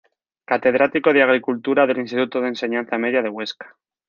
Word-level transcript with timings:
Catedrático 0.47 1.13
de 1.13 1.21
Agricultura 1.21 1.85
del 1.85 1.99
Instituto 1.99 2.41
de 2.41 2.47
Enseñanza 2.47 2.97
Media 2.97 3.21
de 3.21 3.29
Huesca. 3.29 3.77